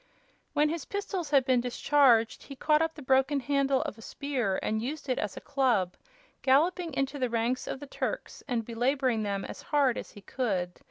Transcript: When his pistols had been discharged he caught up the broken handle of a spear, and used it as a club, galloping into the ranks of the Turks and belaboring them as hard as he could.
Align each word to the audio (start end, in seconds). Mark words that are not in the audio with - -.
When 0.53 0.69
his 0.69 0.85
pistols 0.85 1.29
had 1.29 1.45
been 1.45 1.61
discharged 1.61 2.41
he 2.41 2.55
caught 2.55 2.81
up 2.81 2.95
the 2.95 3.03
broken 3.03 3.39
handle 3.39 3.83
of 3.83 3.99
a 3.99 4.01
spear, 4.01 4.57
and 4.63 4.81
used 4.81 5.07
it 5.07 5.19
as 5.19 5.37
a 5.37 5.41
club, 5.41 5.93
galloping 6.41 6.95
into 6.95 7.19
the 7.19 7.29
ranks 7.29 7.67
of 7.67 7.79
the 7.79 7.85
Turks 7.85 8.41
and 8.47 8.65
belaboring 8.65 9.21
them 9.21 9.45
as 9.45 9.61
hard 9.61 9.99
as 9.99 10.13
he 10.13 10.21
could. 10.21 10.79